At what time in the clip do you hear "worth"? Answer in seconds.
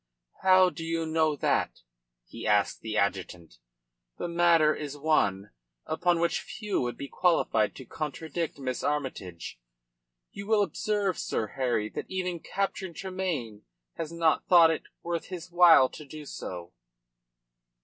15.03-15.25